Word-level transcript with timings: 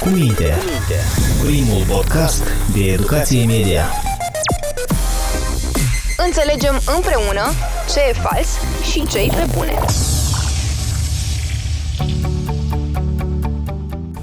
Cu 0.00 0.08
minte. 0.08 0.54
Primul 1.44 1.84
podcast 1.88 2.42
de 2.74 2.80
educație 2.80 3.44
media. 3.46 3.84
Înțelegem 6.26 6.80
împreună 6.96 7.42
ce 7.92 8.00
e 8.08 8.12
fals 8.12 8.48
și 8.90 9.06
ce 9.06 9.18
e 9.18 9.26
pe 9.26 9.46
bune. 9.56 9.78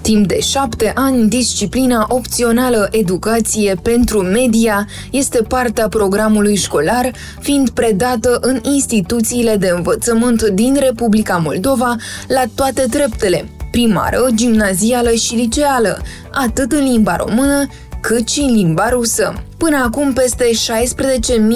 Timp 0.01 0.27
de 0.27 0.39
șapte 0.39 0.91
ani, 0.95 1.27
disciplina 1.27 2.05
opțională 2.09 2.87
Educație 2.91 3.75
pentru 3.81 4.21
Media 4.21 4.87
este 5.11 5.41
partea 5.41 5.87
programului 5.87 6.55
școlar, 6.55 7.11
fiind 7.39 7.69
predată 7.69 8.37
în 8.41 8.59
instituțiile 8.63 9.55
de 9.55 9.71
învățământ 9.75 10.43
din 10.43 10.75
Republica 10.79 11.37
Moldova 11.37 11.95
la 12.27 12.43
toate 12.55 12.81
treptele, 12.89 13.49
primară, 13.73 14.27
gimnazială 14.35 15.11
și 15.11 15.35
liceală, 15.35 16.01
atât 16.31 16.71
în 16.71 16.83
limba 16.83 17.15
română, 17.15 17.67
cât 18.01 18.29
și 18.29 18.39
în 18.39 18.53
limba 18.53 18.89
rusă. 18.89 19.43
Până 19.57 19.77
acum, 19.85 20.13
peste 20.13 20.43
16.000 20.43 20.49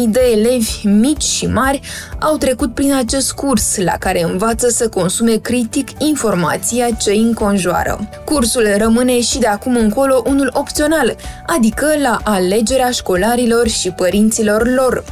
de 0.08 0.22
elevi 0.36 0.88
mici 0.88 1.24
și 1.24 1.46
mari 1.46 1.82
au 2.20 2.38
trecut 2.38 2.74
prin 2.74 2.94
acest 2.94 3.32
curs, 3.32 3.78
la 3.78 3.92
care 3.92 4.24
învață 4.24 4.70
să 4.70 4.90
consume 4.90 5.36
critic 5.36 5.88
informația 5.98 6.90
ce 6.92 7.10
îi 7.10 7.22
înconjoară. 7.22 8.10
Cursul 8.26 8.68
rămâne 8.78 9.22
și 9.22 9.40
de 9.40 9.48
acum 9.48 9.76
încolo 9.76 10.24
unul 10.26 10.50
opțional, 10.54 11.16
adică 11.46 11.88
la 12.02 12.20
alegerea 12.24 12.92
școlarilor 12.92 13.68
și 13.68 13.92
părinților 13.92 14.68
lor. 14.76 15.04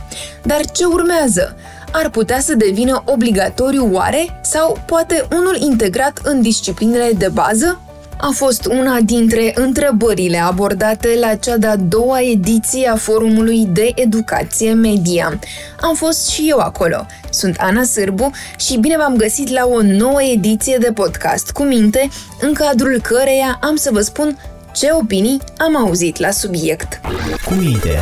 Dar 0.43 0.59
ce 0.71 0.85
urmează? 0.85 1.55
Ar 1.97 2.09
putea 2.09 2.39
să 2.39 2.55
devină 2.55 3.03
obligatoriu 3.05 3.89
oare 3.91 4.39
sau 4.41 4.79
poate 4.85 5.27
unul 5.31 5.57
integrat 5.59 6.19
în 6.23 6.41
disciplinele 6.41 7.11
de 7.17 7.29
bază? 7.33 7.79
A 8.17 8.29
fost 8.33 8.65
una 8.65 8.99
dintre 8.99 9.51
întrebările 9.55 10.37
abordate 10.37 11.17
la 11.19 11.35
cea 11.35 11.57
de-a 11.57 11.75
doua 11.75 12.21
ediție 12.21 12.87
a 12.87 12.95
Forumului 12.95 13.65
de 13.65 13.91
Educație 13.95 14.73
Media. 14.73 15.39
Am 15.81 15.95
fost 15.95 16.29
și 16.29 16.45
eu 16.49 16.57
acolo. 16.57 17.05
Sunt 17.29 17.55
Ana 17.59 17.83
Sârbu 17.83 18.31
și 18.57 18.77
bine 18.77 18.97
v-am 18.97 19.15
găsit 19.15 19.49
la 19.49 19.65
o 19.65 19.81
nouă 19.81 20.21
ediție 20.21 20.77
de 20.77 20.91
podcast 20.91 21.51
cu 21.51 21.63
minte, 21.63 22.09
în 22.41 22.53
cadrul 22.53 22.99
căreia 23.01 23.59
am 23.61 23.75
să 23.75 23.89
vă 23.93 24.01
spun 24.01 24.37
ce 24.73 24.89
opinii 24.91 25.41
am 25.57 25.77
auzit 25.77 26.17
la 26.17 26.31
subiect. 26.31 27.01
Cu 27.45 27.53
minte. 27.53 27.99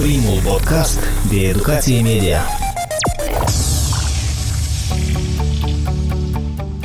Primul 0.00 0.40
podcast 0.44 0.98
de 1.30 1.36
educație 1.36 2.00
media. 2.00 2.40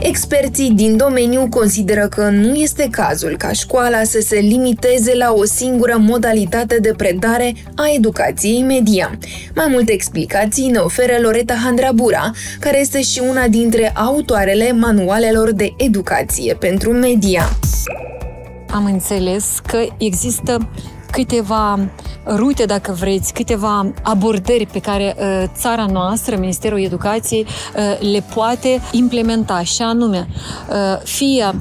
Experții 0.04 0.72
din 0.72 0.98
domeniu 0.98 1.48
consideră 1.50 2.08
că 2.08 2.30
nu 2.30 2.54
este 2.54 2.88
cazul 2.92 3.38
ca 3.38 3.52
școala 3.52 4.04
să 4.04 4.20
se 4.20 4.36
limiteze 4.36 5.16
la 5.16 5.34
o 5.34 5.46
singură 5.46 5.98
modalitate 6.00 6.80
de 6.80 6.94
predare 6.98 7.54
a 7.76 7.84
educației 7.96 8.62
media. 8.62 9.18
Mai 9.56 9.66
multe 9.70 9.92
explicații 9.92 10.70
ne 10.70 10.78
oferă 10.78 11.14
Loreta 11.22 11.54
Handrabura, 11.54 12.32
care 12.60 12.80
este 12.80 13.02
și 13.02 13.22
una 13.30 13.48
dintre 13.48 13.92
autoarele 13.96 14.72
manualelor 14.72 15.52
de 15.52 15.74
educație 15.78 16.54
pentru 16.54 16.92
media. 16.92 17.50
Am 18.70 18.86
înțeles 18.86 19.60
că 19.68 19.86
există 19.98 20.70
câteva 21.12 21.80
rute, 22.26 22.66
dacă 22.66 22.92
vreți, 23.00 23.34
câteva 23.34 23.92
abordări 24.04 24.68
pe 24.72 24.80
care 24.80 25.16
uh, 25.18 25.44
țara 25.56 25.86
noastră, 25.86 26.36
Ministerul 26.36 26.82
Educației, 26.82 27.46
uh, 27.76 28.12
le 28.12 28.24
poate 28.34 28.82
implementa, 28.92 29.64
și 29.64 29.82
anume, 29.82 30.28
uh, 30.70 31.02
fie 31.04 31.54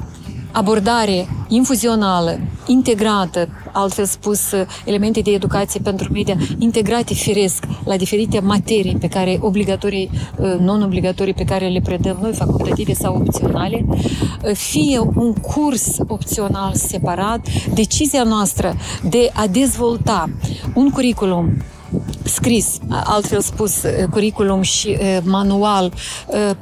abordare 0.51 1.27
infuzională, 1.47 2.39
integrată, 2.67 3.47
altfel 3.71 4.05
spus, 4.05 4.39
elemente 4.85 5.21
de 5.21 5.31
educație 5.31 5.79
pentru 5.83 6.11
media 6.11 6.37
integrate 6.59 7.13
firesc 7.13 7.63
la 7.85 7.97
diferite 7.97 8.39
materii 8.39 8.97
pe 8.99 9.07
care 9.07 9.37
obligatorii, 9.41 10.09
non-obligatorii 10.59 11.33
pe 11.33 11.43
care 11.43 11.67
le 11.67 11.81
predăm 11.81 12.17
noi, 12.21 12.33
facultative 12.33 12.93
sau 12.93 13.15
opționale, 13.15 13.85
fie 14.53 14.99
un 14.99 15.33
curs 15.33 15.97
opțional 16.07 16.73
separat, 16.73 17.47
decizia 17.73 18.23
noastră 18.23 18.75
de 19.09 19.29
a 19.33 19.47
dezvolta 19.47 20.29
un 20.73 20.89
curriculum 20.89 21.53
scris, 22.23 22.77
altfel 22.89 23.41
spus, 23.41 23.73
curriculum 24.11 24.61
și 24.61 24.97
manual 25.23 25.93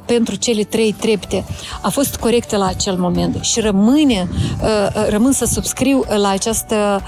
pentru 0.06 0.34
cele 0.34 0.62
trei 0.62 0.92
trepte 0.92 1.44
a 1.82 1.88
fost 1.88 2.16
corectă 2.16 2.56
la 2.56 2.66
acel 2.66 2.96
moment 2.96 3.44
și 3.44 3.60
rămâne, 3.60 4.28
rămân 5.08 5.32
să 5.32 5.44
subscriu 5.44 6.04
la 6.16 6.28
această 6.28 7.02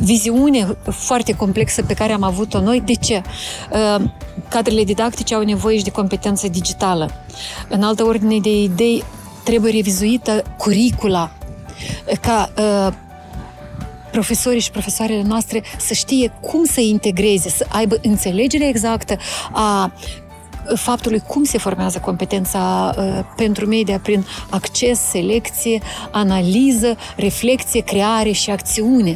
viziune 0.00 0.76
foarte 0.90 1.34
complexă 1.34 1.82
pe 1.82 1.94
care 1.94 2.12
am 2.12 2.22
avut-o 2.22 2.60
noi. 2.60 2.80
De 2.80 2.94
ce? 2.94 3.22
Cadrele 4.48 4.84
didactice 4.84 5.34
au 5.34 5.42
nevoie 5.42 5.76
și 5.78 5.84
de 5.84 5.90
competență 5.90 6.48
digitală. 6.48 7.10
În 7.68 7.82
altă 7.82 8.04
ordine 8.04 8.38
de 8.38 8.62
idei, 8.62 9.04
trebuie 9.44 9.72
revizuită 9.72 10.42
curicula 10.58 11.30
ca 12.20 12.52
profesorii 14.12 14.60
și 14.60 14.70
profesoarele 14.70 15.22
noastre 15.22 15.62
să 15.78 15.94
știe 15.94 16.32
cum 16.40 16.64
să 16.64 16.80
integreze, 16.80 17.48
să 17.48 17.66
aibă 17.68 17.98
înțelegere 18.02 18.68
exactă 18.68 19.16
a 19.52 19.92
faptului 20.74 21.22
cum 21.26 21.44
se 21.44 21.58
formează 21.58 21.98
competența 21.98 22.94
uh, 22.98 23.24
pentru 23.36 23.66
media 23.66 23.98
prin 23.98 24.26
acces, 24.50 25.00
selecție, 25.00 25.80
analiză, 26.10 26.96
reflexie, 27.16 27.80
creare 27.80 28.30
și 28.30 28.50
acțiune. 28.50 29.14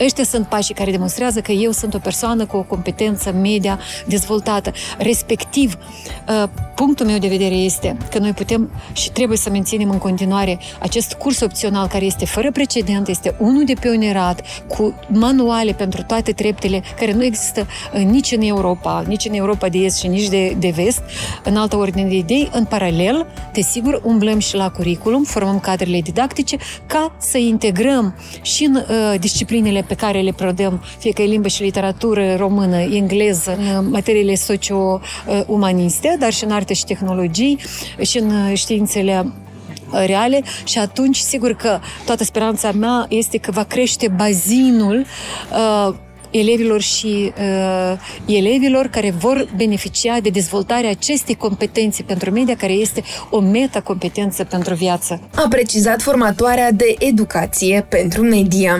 Ăștia 0.00 0.24
sunt 0.24 0.46
pașii 0.46 0.74
care 0.74 0.90
demonstrează 0.90 1.40
că 1.40 1.52
eu 1.52 1.70
sunt 1.70 1.94
o 1.94 1.98
persoană 1.98 2.46
cu 2.46 2.56
o 2.56 2.62
competență 2.62 3.32
media 3.32 3.78
dezvoltată. 4.06 4.72
Respectiv, 4.98 5.76
uh, 6.28 6.48
punctul 6.84 7.06
meu 7.06 7.18
de 7.18 7.28
vedere 7.28 7.54
este 7.54 7.96
că 8.10 8.18
noi 8.18 8.32
putem 8.32 8.70
și 8.92 9.10
trebuie 9.10 9.38
să 9.38 9.50
menținem 9.50 9.90
în 9.90 9.98
continuare 9.98 10.58
acest 10.78 11.12
curs 11.12 11.40
opțional 11.40 11.86
care 11.86 12.04
este 12.04 12.24
fără 12.24 12.50
precedent, 12.50 13.08
este 13.08 13.34
unul 13.38 13.64
de 13.64 13.72
pionierat, 13.80 14.42
cu 14.68 14.94
manuale 15.08 15.72
pentru 15.72 16.02
toate 16.02 16.32
treptele, 16.32 16.82
care 16.98 17.12
nu 17.12 17.24
există 17.24 17.66
uh, 17.94 18.00
nici 18.00 18.32
în 18.32 18.40
Europa, 18.40 19.04
nici 19.06 19.24
în 19.24 19.34
Europa 19.34 19.68
de 19.68 19.78
Est 19.78 19.98
și 19.98 20.06
nici 20.06 20.28
de, 20.28 20.56
de 20.58 20.72
Vest, 20.74 21.02
în 21.44 21.56
altă 21.56 21.76
ordine 21.76 22.08
de 22.08 22.14
idei. 22.14 22.50
În 22.52 22.64
paralel, 22.64 23.26
desigur, 23.52 24.00
umblăm 24.04 24.38
și 24.38 24.54
la 24.54 24.70
curriculum, 24.70 25.24
formăm 25.24 25.60
cadrele 25.60 26.00
didactice 26.00 26.56
ca 26.86 27.14
să 27.18 27.38
integrăm 27.38 28.14
și 28.42 28.64
în 28.64 28.74
uh, 28.74 29.18
disciplinele 29.20 29.84
pe 29.88 29.94
care 29.94 30.20
le 30.20 30.32
predăm, 30.32 30.82
fie 30.98 31.12
că 31.12 31.22
e 31.22 31.26
limbă 31.26 31.48
și 31.48 31.62
literatură 31.62 32.34
română, 32.36 32.76
engleză, 32.76 33.56
în 33.78 33.90
materiile 33.90 34.34
socio-umaniste, 34.34 36.16
dar 36.18 36.32
și 36.32 36.44
în 36.44 36.50
arte 36.50 36.70
și 36.72 36.84
tehnologii 36.84 37.58
și 38.00 38.18
în 38.18 38.54
științele 38.54 39.32
uh, 39.92 40.04
reale 40.06 40.42
și 40.64 40.78
atunci 40.78 41.16
sigur 41.16 41.52
că 41.52 41.78
toată 42.04 42.24
speranța 42.24 42.72
mea 42.72 43.06
este 43.08 43.38
că 43.38 43.50
va 43.50 43.64
crește 43.64 44.08
bazinul 44.08 45.04
uh, 45.52 45.94
elevilor 46.32 46.80
și 46.80 47.32
uh, 47.38 47.98
elevilor 48.26 48.86
care 48.86 49.10
vor 49.10 49.48
beneficia 49.56 50.20
de 50.20 50.28
dezvoltarea 50.28 50.90
acestei 50.90 51.34
competențe 51.34 52.02
pentru 52.02 52.30
media, 52.30 52.56
care 52.56 52.72
este 52.72 53.02
o 53.30 53.40
metacompetență 53.40 54.44
pentru 54.44 54.74
viață. 54.74 55.20
A 55.34 55.46
precizat 55.48 56.02
formatoarea 56.02 56.72
de 56.72 56.94
educație 56.98 57.86
pentru 57.88 58.22
media. 58.22 58.78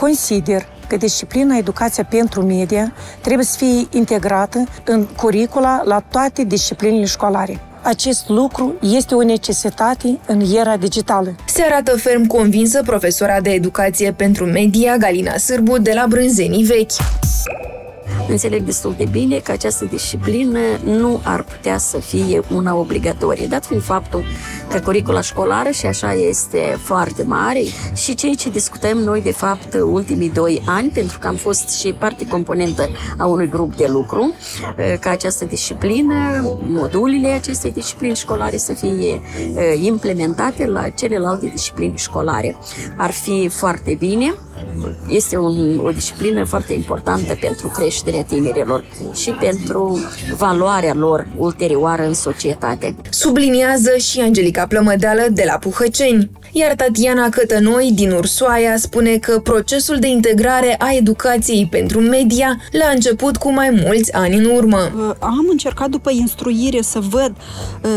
Consider 0.00 0.73
că 0.94 1.00
disciplina 1.00 1.56
educația 1.56 2.04
pentru 2.04 2.42
media 2.42 2.92
trebuie 3.20 3.46
să 3.46 3.56
fie 3.56 3.86
integrată 3.90 4.64
în 4.84 5.06
curicula 5.16 5.82
la 5.84 6.00
toate 6.00 6.44
disciplinele 6.44 7.04
școlare. 7.04 7.60
Acest 7.82 8.28
lucru 8.28 8.74
este 8.80 9.14
o 9.14 9.22
necesitate 9.22 10.18
în 10.26 10.40
era 10.40 10.76
digitală. 10.76 11.34
Se 11.46 11.62
arată 11.62 11.96
ferm 11.96 12.26
convinsă 12.26 12.82
profesora 12.82 13.40
de 13.40 13.50
educație 13.50 14.12
pentru 14.12 14.44
media 14.44 14.96
Galina 14.96 15.36
Sârbu 15.36 15.78
de 15.78 15.92
la 15.94 16.06
Brânzenii 16.08 16.64
Vechi. 16.64 16.92
Înțeleg 18.28 18.62
destul 18.62 18.94
de 18.98 19.06
bine 19.10 19.38
că 19.38 19.52
această 19.52 19.84
disciplină 19.84 20.58
nu 20.84 21.20
ar 21.22 21.42
putea 21.42 21.78
să 21.78 21.98
fie 21.98 22.40
una 22.54 22.74
obligatorie, 22.74 23.46
dat 23.46 23.66
fiind 23.66 23.82
faptul 23.82 24.24
că 24.70 24.80
curicula 24.80 25.20
școlară 25.20 25.70
și 25.70 25.86
așa 25.86 26.12
este 26.12 26.78
foarte 26.82 27.22
mare 27.22 27.62
și 27.94 28.14
ceea 28.14 28.34
ce 28.34 28.50
discutăm 28.50 28.98
noi 28.98 29.22
de 29.22 29.32
fapt 29.32 29.74
ultimii 29.74 30.30
doi 30.30 30.62
ani, 30.66 30.88
pentru 30.88 31.18
că 31.18 31.26
am 31.26 31.34
fost 31.34 31.78
și 31.78 31.92
parte 31.92 32.26
componentă 32.26 32.88
a 33.18 33.26
unui 33.26 33.48
grup 33.48 33.76
de 33.76 33.86
lucru, 33.88 34.34
ca 35.00 35.10
această 35.10 35.44
disciplină, 35.44 36.14
modulele 36.66 37.28
acestei 37.28 37.72
discipline 37.72 38.14
școlare 38.14 38.56
să 38.56 38.72
fie 38.72 39.20
implementate 39.82 40.66
la 40.66 40.88
celelalte 40.88 41.46
discipline 41.46 41.96
școlare. 41.96 42.56
Ar 42.96 43.10
fi 43.10 43.48
foarte 43.48 43.96
bine. 43.98 44.34
Este 45.08 45.36
un, 45.36 45.78
o 45.84 45.90
disciplină 45.90 46.44
foarte 46.44 46.72
importantă 46.72 47.36
pentru 47.40 47.68
creștere 47.68 48.13
creșterea 48.14 48.24
tinerilor 48.24 48.84
și 49.14 49.30
pentru 49.30 50.00
valoarea 50.36 50.94
lor 50.94 51.26
ulterioară 51.36 52.06
în 52.06 52.14
societate. 52.14 52.94
Subliniază 53.10 53.96
și 53.96 54.20
Angelica 54.20 54.66
Plămădeală 54.66 55.26
de 55.30 55.42
la 55.46 55.58
Puhăceni. 55.58 56.30
Iar 56.52 56.74
Tatiana 56.74 57.28
Cătănoi 57.28 57.90
din 57.94 58.10
Ursoaia 58.10 58.76
spune 58.76 59.16
că 59.16 59.38
procesul 59.38 59.98
de 59.98 60.06
integrare 60.06 60.74
a 60.78 60.92
educației 60.92 61.66
pentru 61.70 62.00
media 62.00 62.60
l-a 62.72 62.90
început 62.94 63.36
cu 63.36 63.52
mai 63.52 63.80
mulți 63.84 64.12
ani 64.12 64.36
în 64.36 64.44
urmă. 64.44 65.16
Am 65.18 65.46
încercat 65.50 65.88
după 65.88 66.10
instruire 66.10 66.82
să 66.82 67.00
văd, 67.00 67.32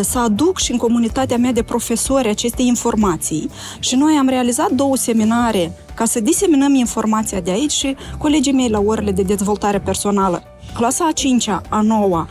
să 0.02 0.20
aduc 0.20 0.60
și 0.60 0.72
în 0.72 0.78
comunitatea 0.78 1.38
mea 1.38 1.52
de 1.52 1.64
profesori 1.64 2.30
aceste 2.30 2.62
informații 2.62 3.50
și 3.80 3.96
noi 3.96 4.16
am 4.20 4.30
realizat 4.30 4.70
două 4.70 4.96
seminare 4.96 5.72
ca 5.98 6.06
să 6.06 6.20
diseminăm 6.20 6.74
informația 6.74 7.40
de 7.40 7.52
aici 7.52 7.72
și 7.72 7.96
colegii 8.18 8.54
mei 8.54 8.70
la 8.70 8.80
orele 8.80 9.12
de 9.12 9.22
dezvoltare 9.22 9.80
personală. 9.80 10.44
Clasa 10.74 11.06
a 11.06 11.14
5-a, 11.14 11.62
a 11.70 11.82
9 11.82 12.26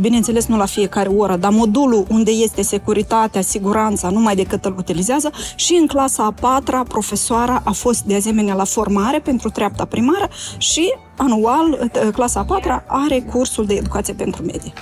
bineînțeles 0.00 0.46
nu 0.46 0.56
la 0.56 0.64
fiecare 0.64 1.08
oră, 1.08 1.36
dar 1.36 1.50
modulul 1.50 2.06
unde 2.08 2.30
este 2.30 2.62
securitatea, 2.62 3.40
siguranța, 3.40 4.10
numai 4.10 4.34
decât 4.34 4.64
îl 4.64 4.74
utilizează 4.78 5.30
și 5.54 5.78
în 5.80 5.86
clasa 5.86 6.24
a 6.24 6.34
patra, 6.40 6.82
profesoara 6.82 7.62
a 7.64 7.70
fost 7.70 8.02
de 8.02 8.14
asemenea 8.14 8.54
la 8.54 8.64
formare 8.64 9.18
pentru 9.18 9.50
treapta 9.50 9.84
primară 9.84 10.28
și 10.58 10.94
anual, 11.16 11.90
clasa 12.12 12.40
a 12.40 12.44
patra 12.44 12.84
are 12.86 13.20
cursul 13.20 13.66
de 13.66 13.74
educație 13.74 14.14
pentru 14.14 14.42
medie. 14.42 14.72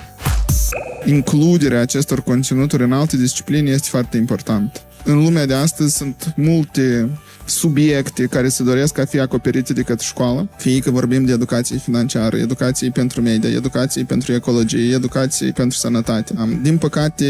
Includerea 1.04 1.80
acestor 1.80 2.22
conținuturi 2.22 2.82
în 2.82 2.92
alte 2.92 3.16
discipline 3.16 3.70
este 3.70 3.88
foarte 3.90 4.16
important. 4.16 4.82
În 5.04 5.24
lumea 5.24 5.46
de 5.46 5.54
astăzi 5.54 5.96
sunt 5.96 6.32
multe 6.36 7.10
subiecte 7.50 8.26
care 8.26 8.48
se 8.48 8.62
doresc 8.62 8.98
a 8.98 9.04
fi 9.04 9.18
acoperite 9.18 9.72
de 9.72 9.82
către 9.82 10.06
școală, 10.06 10.48
fie 10.56 10.78
că 10.78 10.90
vorbim 10.90 11.24
de 11.24 11.32
educație 11.32 11.76
financiară, 11.76 12.36
educație 12.36 12.90
pentru 12.90 13.20
media, 13.20 13.50
educație 13.50 14.04
pentru 14.04 14.32
ecologie, 14.32 14.94
educație 14.94 15.50
pentru 15.50 15.78
sănătate. 15.78 16.34
Din 16.62 16.78
păcate, 16.78 17.24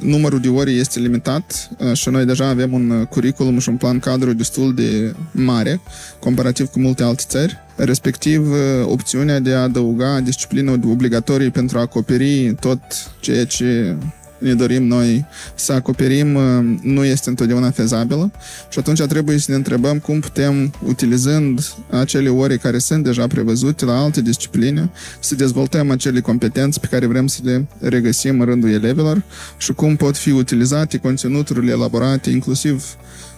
numărul 0.00 0.40
de 0.40 0.48
ore 0.48 0.70
este 0.70 1.00
limitat 1.00 1.70
uh, 1.78 1.92
și 1.92 2.08
noi 2.08 2.24
deja 2.24 2.48
avem 2.48 2.72
un 2.72 3.04
curriculum 3.04 3.58
și 3.58 3.68
un 3.68 3.76
plan 3.76 3.98
cadru 3.98 4.32
destul 4.32 4.74
de 4.74 5.14
mare, 5.30 5.80
comparativ 6.18 6.66
cu 6.66 6.80
multe 6.80 7.02
alte 7.02 7.24
țări 7.26 7.62
respectiv 7.76 8.50
uh, 8.50 8.58
opțiunea 8.86 9.38
de 9.38 9.52
a 9.52 9.62
adăuga 9.62 10.20
disciplină 10.20 10.70
obligatorie 10.70 11.50
pentru 11.50 11.78
a 11.78 11.80
acoperi 11.80 12.54
tot 12.60 12.80
ceea 13.20 13.44
ce 13.44 13.96
ne 14.44 14.54
dorim 14.54 14.86
noi 14.86 15.24
să 15.54 15.72
acoperim 15.72 16.34
uh, 16.34 16.42
nu 16.82 17.04
este 17.04 17.28
întotdeauna 17.28 17.70
fezabilă. 17.70 18.30
Și 18.68 18.78
atunci 18.78 19.02
trebuie 19.02 19.38
să 19.38 19.50
ne 19.50 19.56
întrebăm 19.56 19.98
cum 19.98 20.20
putem, 20.20 20.72
utilizând 20.86 21.74
acele 21.90 22.28
ore 22.28 22.56
care 22.56 22.78
sunt 22.78 23.04
deja 23.04 23.26
prevăzute 23.26 23.84
la 23.84 23.98
alte 23.98 24.22
discipline, 24.22 24.90
să 25.20 25.34
dezvoltăm 25.34 25.90
acele 25.90 26.20
competențe 26.20 26.78
pe 26.80 26.86
care 26.86 27.06
vrem 27.06 27.26
să 27.26 27.40
le 27.42 27.66
regăsim 27.80 28.40
în 28.40 28.46
rândul 28.46 28.70
elevilor 28.70 29.22
și 29.56 29.72
cum 29.72 29.96
pot 29.96 30.16
fi 30.16 30.30
utilizate 30.30 30.98
conținuturile 30.98 31.70
elaborate, 31.72 32.30
inclusiv 32.30 32.84
Uh, 32.84 33.33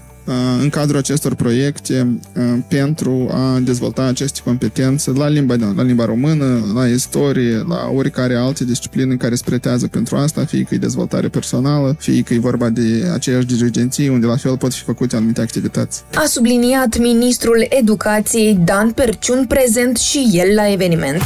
în 0.61 0.69
cadrul 0.69 0.99
acestor 0.99 1.35
proiecte 1.35 2.19
uh, 2.37 2.43
pentru 2.69 3.29
a 3.33 3.59
dezvolta 3.59 4.03
aceste 4.03 4.41
competențe 4.45 5.11
la 5.11 5.29
limba, 5.29 5.55
la 5.77 5.83
limba 5.83 6.05
română, 6.05 6.73
la 6.75 6.87
istorie, 6.87 7.65
la 7.69 7.91
oricare 7.95 8.35
alte 8.35 8.65
discipline 8.65 9.15
care 9.15 9.35
se 9.35 9.43
pretează 9.45 9.87
pentru 9.87 10.17
asta, 10.17 10.45
fie 10.45 10.63
că 10.63 10.75
e 10.75 10.79
dezvoltare 10.79 11.29
personală, 11.29 11.97
fie 11.99 12.23
că 12.23 12.35
e 12.35 12.39
vorba 12.39 12.69
de 12.69 13.11
aceeași 13.13 13.47
dirigenții 13.47 14.09
unde 14.09 14.27
la 14.27 14.37
fel 14.37 14.57
pot 14.57 14.75
fi 14.75 14.83
făcute 14.83 15.17
anumite 15.17 15.41
activități. 15.41 16.03
A 16.15 16.25
subliniat 16.27 16.99
ministrul 16.99 17.67
educației 17.69 18.59
Dan 18.65 18.91
Perciun 18.91 19.45
prezent 19.49 19.97
și 19.97 20.31
el 20.33 20.55
la 20.55 20.73
eveniment. 20.73 21.23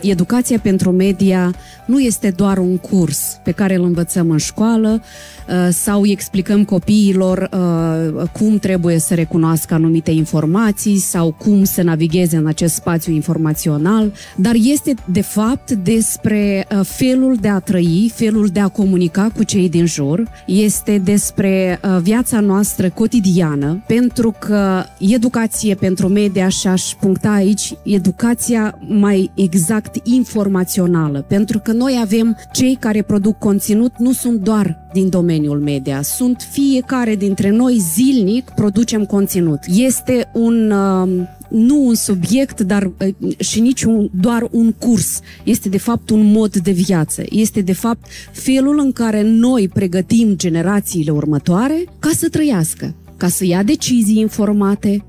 Educația 0.00 0.58
pentru 0.62 0.90
media 0.90 1.54
nu 1.86 2.00
este 2.00 2.30
doar 2.30 2.58
un 2.58 2.76
curs 2.76 3.40
pe 3.42 3.50
care 3.50 3.74
îl 3.74 3.84
învățăm 3.84 4.30
în 4.30 4.38
școală 4.38 5.02
uh, 5.48 5.68
sau 5.70 6.00
îi 6.00 6.10
explicăm 6.10 6.64
copiilor 6.64 7.48
uh, 7.52 8.28
cum 8.32 8.58
trebuie 8.58 8.98
să 8.98 9.14
recunoască 9.14 9.74
anumite 9.74 10.10
informații 10.10 10.98
sau 10.98 11.32
cum 11.32 11.64
să 11.64 11.82
navigheze 11.82 12.36
în 12.36 12.46
acest 12.46 12.74
spațiu 12.74 13.12
informațional, 13.12 14.12
dar 14.36 14.54
este 14.54 14.94
de 15.04 15.20
fapt 15.20 15.70
despre 15.70 16.66
uh, 16.70 16.80
felul 16.84 17.36
de 17.40 17.48
a 17.48 17.58
trăi, 17.58 18.12
felul 18.14 18.46
de 18.46 18.60
a 18.60 18.68
comunica 18.68 19.30
cu 19.36 19.42
cei 19.42 19.68
din 19.68 19.86
jur, 19.86 20.22
este 20.46 20.98
despre 21.04 21.80
viața 22.02 22.40
noastră 22.40 22.90
cotidiană, 22.90 23.82
pentru 23.86 24.34
că 24.38 24.84
educație 24.98 25.74
pentru 25.74 26.08
media 26.08 26.48
și 26.48 26.66
aș 26.66 26.82
puncta 27.00 27.30
aici 27.30 27.74
educația 27.82 28.78
mai 28.88 29.30
exact 29.34 30.06
informațională, 30.06 31.24
pentru 31.28 31.58
că 31.58 31.72
noi 31.76 31.98
avem 32.02 32.36
cei 32.52 32.76
care 32.80 33.02
produc 33.02 33.38
conținut, 33.38 33.92
nu 33.98 34.12
sunt 34.12 34.40
doar 34.40 34.88
din 34.92 35.08
domeniul 35.08 35.60
media, 35.60 36.02
sunt 36.02 36.48
fiecare 36.50 37.14
dintre 37.14 37.50
noi 37.50 37.78
zilnic 37.94 38.50
producem 38.54 39.04
conținut. 39.04 39.58
Este 39.68 40.30
un 40.32 40.70
uh, 40.70 41.26
nu 41.48 41.86
un 41.86 41.94
subiect, 41.94 42.60
dar 42.60 42.82
uh, 42.82 43.38
și 43.38 43.60
nici 43.60 43.82
un, 43.82 44.08
doar 44.12 44.48
un 44.50 44.72
curs. 44.72 45.20
Este 45.44 45.68
de 45.68 45.78
fapt 45.78 46.10
un 46.10 46.32
mod 46.32 46.56
de 46.56 46.70
viață. 46.70 47.22
Este 47.30 47.60
de 47.60 47.72
fapt 47.72 48.06
felul 48.32 48.78
în 48.78 48.92
care 48.92 49.22
noi 49.22 49.68
pregătim 49.68 50.36
generațiile 50.36 51.10
următoare 51.10 51.84
ca 51.98 52.10
să 52.14 52.28
trăiască, 52.28 52.94
ca 53.16 53.28
să 53.28 53.44
ia 53.44 53.62
decizii 53.62 54.18
informate, 54.18 55.04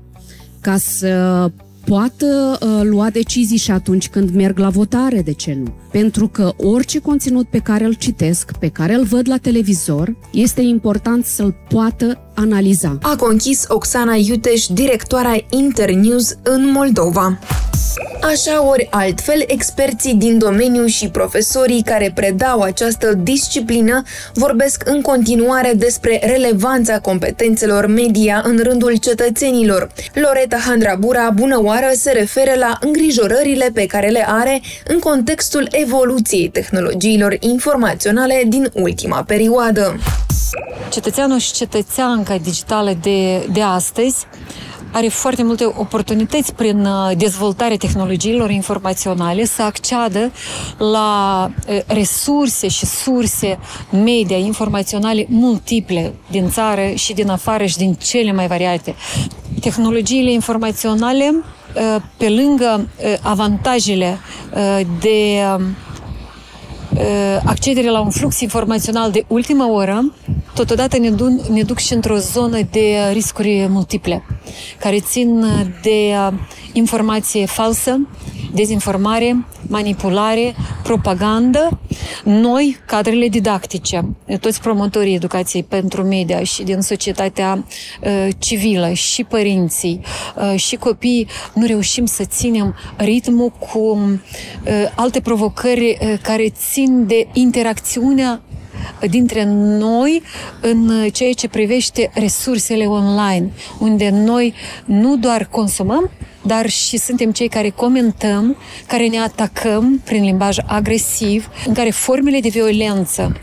ca 0.60 0.76
să 0.76 1.50
poată 1.88 2.58
uh, 2.60 2.80
lua 2.82 3.10
decizii 3.10 3.56
și 3.56 3.70
atunci 3.70 4.08
când 4.08 4.34
merg 4.34 4.58
la 4.58 4.68
votare, 4.68 5.22
de 5.22 5.32
ce 5.32 5.54
nu? 5.54 5.72
Pentru 5.90 6.28
că 6.28 6.52
orice 6.56 6.98
conținut 6.98 7.48
pe 7.48 7.58
care 7.58 7.84
îl 7.84 7.92
citesc, 7.92 8.52
pe 8.58 8.68
care 8.68 8.94
îl 8.94 9.04
văd 9.04 9.28
la 9.28 9.36
televizor, 9.36 10.16
este 10.32 10.60
important 10.60 11.24
să-l 11.24 11.54
poată 11.68 12.18
analiza. 12.40 12.98
A 13.02 13.16
conchis 13.16 13.64
Oxana 13.68 14.14
Iuteș, 14.14 14.66
directoarea 14.66 15.44
Internews 15.50 16.34
în 16.42 16.70
Moldova. 16.70 17.38
Așa 18.20 18.66
ori 18.66 18.88
altfel, 18.90 19.44
experții 19.46 20.14
din 20.14 20.38
domeniu 20.38 20.86
și 20.86 21.08
profesorii 21.08 21.82
care 21.82 22.12
predau 22.14 22.60
această 22.60 23.12
disciplină 23.14 24.02
vorbesc 24.34 24.82
în 24.84 25.00
continuare 25.00 25.72
despre 25.76 26.20
relevanța 26.24 27.00
competențelor 27.00 27.86
media 27.86 28.42
în 28.44 28.60
rândul 28.62 28.96
cetățenilor. 28.96 29.88
Loreta 30.14 30.56
Handrabura, 30.56 31.30
bună 31.30 31.60
oară, 31.62 31.90
se 31.94 32.10
referă 32.10 32.52
la 32.58 32.78
îngrijorările 32.80 33.70
pe 33.74 33.86
care 33.86 34.08
le 34.08 34.24
are 34.28 34.60
în 34.86 34.98
contextul 34.98 35.68
evoluției 35.70 36.48
tehnologiilor 36.48 37.36
informaționale 37.40 38.42
din 38.46 38.70
ultima 38.74 39.22
perioadă. 39.22 39.96
Cetățeanul 40.90 41.38
și 41.38 41.52
cetățeanca 41.52 42.36
digitală 42.36 42.92
de, 43.02 43.46
de 43.52 43.62
astăzi 43.62 44.26
are 44.92 45.08
foarte 45.08 45.42
multe 45.42 45.64
oportunități 45.64 46.54
prin 46.54 46.84
uh, 46.84 47.16
dezvoltarea 47.16 47.76
tehnologiilor 47.76 48.50
informaționale 48.50 49.44
să 49.44 49.62
acceadă 49.62 50.32
la 50.78 51.50
uh, 51.68 51.78
resurse 51.86 52.68
și 52.68 52.86
surse 52.86 53.58
media 53.90 54.36
informaționale 54.36 55.26
multiple 55.28 56.14
din 56.30 56.50
țară 56.50 56.90
și 56.94 57.12
din 57.12 57.28
afară 57.28 57.64
și 57.64 57.76
din 57.76 57.94
cele 57.94 58.32
mai 58.32 58.46
variate. 58.46 58.94
Tehnologiile 59.60 60.32
informaționale, 60.32 61.34
uh, 61.34 62.02
pe 62.16 62.28
lângă 62.28 62.88
avantajele 63.22 64.18
de 65.00 65.40
accedere 67.44 67.90
la 67.90 68.00
un 68.00 68.10
flux 68.10 68.40
informațional 68.40 69.10
de 69.10 69.24
ultimă 69.28 69.64
oră, 69.64 70.12
totodată 70.58 70.98
ne, 70.98 71.10
duc, 71.10 71.28
ne 71.28 71.62
duc 71.62 71.78
și 71.78 71.92
într-o 71.92 72.16
zonă 72.16 72.58
de 72.70 72.96
riscuri 73.12 73.66
multiple, 73.68 74.22
care 74.80 75.00
țin 75.00 75.44
de 75.82 76.14
informație 76.72 77.46
falsă, 77.46 78.08
dezinformare, 78.54 79.46
manipulare, 79.66 80.54
propagandă. 80.82 81.80
Noi, 82.24 82.76
cadrele 82.86 83.28
didactice, 83.28 84.08
toți 84.40 84.60
promotorii 84.60 85.14
educației 85.14 85.62
pentru 85.62 86.02
media 86.02 86.42
și 86.42 86.62
din 86.62 86.80
societatea 86.80 87.64
uh, 88.02 88.28
civilă 88.38 88.92
și 88.92 89.24
părinții 89.24 90.00
uh, 90.36 90.60
și 90.60 90.76
copiii, 90.76 91.28
nu 91.54 91.66
reușim 91.66 92.06
să 92.06 92.24
ținem 92.24 92.74
ritmul 92.96 93.50
cu 93.50 93.78
uh, 93.78 94.12
alte 94.94 95.20
provocări 95.20 95.98
uh, 96.00 96.14
care 96.22 96.48
țin 96.48 97.06
de 97.06 97.28
interacțiunea 97.32 98.42
dintre 99.10 99.44
noi 99.78 100.22
în 100.60 101.08
ceea 101.12 101.32
ce 101.32 101.48
privește 101.48 102.10
resursele 102.14 102.84
online, 102.84 103.50
unde 103.78 104.10
noi 104.10 104.54
nu 104.84 105.16
doar 105.16 105.48
consumăm, 105.50 106.10
dar 106.42 106.68
și 106.68 106.96
suntem 106.96 107.32
cei 107.32 107.48
care 107.48 107.68
comentăm, 107.68 108.56
care 108.86 109.06
ne 109.06 109.18
atacăm 109.18 110.00
prin 110.04 110.24
limbaj 110.24 110.56
agresiv, 110.66 111.48
în 111.66 111.74
care 111.74 111.90
formele 111.90 112.40
de 112.40 112.48
violență 112.48 113.40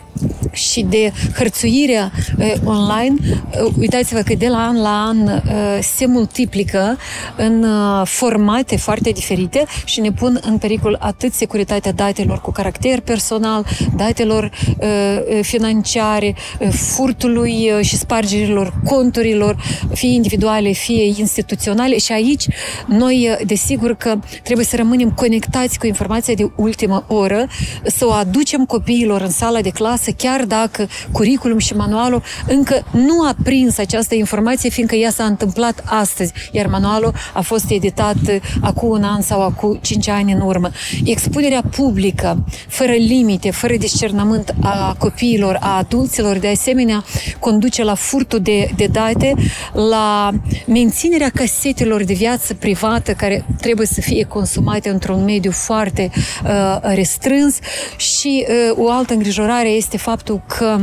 și 0.51 0.81
de 0.81 1.11
hărțuirea 1.35 2.11
uh, 2.37 2.53
online, 2.63 3.15
uh, 3.21 3.73
uitați-vă 3.79 4.19
că 4.19 4.33
de 4.35 4.47
la 4.47 4.57
an 4.57 4.81
la 4.81 5.05
an 5.07 5.17
uh, 5.17 5.41
se 5.81 6.05
multiplică 6.05 6.97
în 7.37 7.63
uh, 7.63 8.07
formate 8.07 8.77
foarte 8.77 9.09
diferite 9.09 9.65
și 9.85 9.99
ne 9.99 10.11
pun 10.11 10.39
în 10.41 10.57
pericol 10.57 10.97
atât 10.99 11.33
securitatea 11.33 11.91
datelor 11.91 12.41
cu 12.41 12.51
caracter 12.51 12.99
personal, 12.99 13.65
datelor 13.95 14.51
uh, 14.77 15.39
financiare, 15.41 16.35
uh, 16.59 16.67
furtului 16.67 17.71
uh, 17.77 17.85
și 17.85 17.97
spargerilor 17.97 18.73
conturilor, 18.83 19.55
fie 19.93 20.13
individuale, 20.13 20.71
fie 20.71 21.05
instituționale. 21.05 21.97
Și 21.97 22.11
aici 22.11 22.45
noi, 22.87 23.29
uh, 23.31 23.45
desigur 23.45 23.95
că 23.95 24.19
trebuie 24.43 24.65
să 24.65 24.75
rămânem 24.75 25.11
conectați 25.11 25.79
cu 25.79 25.85
informația 25.85 26.33
de 26.33 26.51
ultimă 26.55 27.05
oră, 27.07 27.47
să 27.85 28.05
o 28.05 28.11
aducem 28.11 28.65
copiilor 28.65 29.21
în 29.21 29.29
sala 29.29 29.61
de 29.61 29.69
clasă, 29.69 30.04
chiar 30.11 30.43
dacă 30.43 30.87
curriculum 31.11 31.57
și 31.57 31.75
manualul 31.75 32.23
încă 32.47 32.85
nu 32.91 33.21
a 33.27 33.35
prins 33.43 33.77
această 33.77 34.15
informație, 34.15 34.69
fiindcă 34.69 34.95
ea 34.95 35.11
s-a 35.11 35.23
întâmplat 35.23 35.83
astăzi, 35.85 36.33
iar 36.51 36.67
manualul 36.67 37.13
a 37.33 37.41
fost 37.41 37.69
editat 37.69 38.15
uh, 38.27 38.35
acum 38.61 38.89
un 38.89 39.03
an 39.03 39.21
sau 39.21 39.41
acum 39.41 39.79
cinci 39.81 40.07
ani 40.07 40.31
în 40.31 40.41
urmă. 40.41 40.71
Expunerea 41.03 41.63
publică, 41.71 42.43
fără 42.67 42.91
limite, 42.91 43.51
fără 43.51 43.75
discernământ 43.75 44.55
a 44.61 44.95
copiilor, 44.97 45.57
a 45.61 45.77
adulților, 45.77 46.37
de 46.37 46.47
asemenea, 46.47 47.03
conduce 47.39 47.83
la 47.83 47.93
furtul 47.93 48.39
de, 48.39 48.69
de 48.75 48.87
date, 48.91 49.33
la 49.73 50.31
menținerea 50.67 51.29
casetelor 51.29 52.03
de 52.03 52.13
viață 52.13 52.53
privată 52.53 53.13
care 53.13 53.45
trebuie 53.61 53.87
să 53.87 54.01
fie 54.01 54.23
consumate 54.23 54.89
într-un 54.89 55.23
mediu 55.23 55.51
foarte 55.51 56.11
uh, 56.43 56.77
restrâns 56.81 57.55
și 57.97 58.14
uh, 58.25 58.77
o 58.77 58.91
altă 58.91 59.13
îngrijorare 59.13 59.69
este 59.69 59.97
faptul 59.97 60.41
că 60.47 60.79